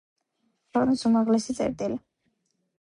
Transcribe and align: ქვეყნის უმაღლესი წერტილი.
ქვეყნის 0.71 1.05
უმაღლესი 1.11 1.57
წერტილი. 1.61 2.03